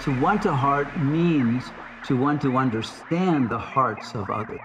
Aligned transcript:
to 0.00 0.12
want 0.12 0.46
a 0.46 0.54
heart 0.54 0.98
means 0.98 1.72
to 2.04 2.16
want 2.16 2.40
to 2.42 2.56
understand 2.56 3.50
the 3.50 3.58
hearts 3.58 4.14
of 4.14 4.30
others. 4.30 4.60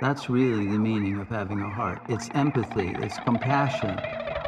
That's 0.00 0.28
really 0.28 0.66
the 0.66 0.78
meaning 0.78 1.18
of 1.18 1.28
having 1.28 1.62
a 1.62 1.70
heart. 1.70 2.02
It's 2.08 2.30
empathy, 2.34 2.90
it's 2.98 3.18
compassion, 3.18 4.02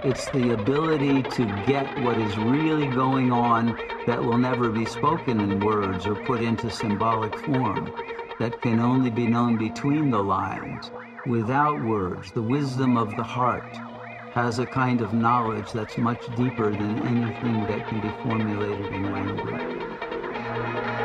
it's 0.04 0.28
the 0.28 0.50
ability 0.50 1.22
to 1.22 1.64
get 1.64 1.86
what 2.00 2.18
is 2.18 2.36
really 2.38 2.86
going 2.86 3.32
on 3.32 3.78
that 4.06 4.22
will 4.22 4.38
never 4.38 4.70
be 4.70 4.84
spoken 4.84 5.40
in 5.40 5.62
words 5.62 6.06
or 6.06 6.14
put 6.14 6.42
into 6.42 6.70
symbolic 6.70 7.36
form, 7.38 7.92
that 8.38 8.60
can 8.60 8.80
only 8.80 9.10
be 9.10 9.26
known 9.26 9.56
between 9.56 10.10
the 10.10 10.22
lines, 10.22 10.90
without 11.26 11.80
words. 11.82 12.30
The 12.32 12.42
wisdom 12.42 12.96
of 12.96 13.16
the 13.16 13.22
heart 13.22 13.76
has 14.44 14.60
a 14.60 14.66
kind 14.66 15.00
of 15.00 15.12
knowledge 15.12 15.72
that's 15.72 15.98
much 15.98 16.24
deeper 16.36 16.70
than 16.70 17.04
anything 17.08 17.66
that 17.66 17.84
can 17.88 18.00
be 18.00 18.08
formulated 18.22 18.86
in 18.86 19.10
language. 19.10 20.97